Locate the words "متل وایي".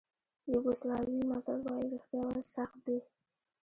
1.29-1.87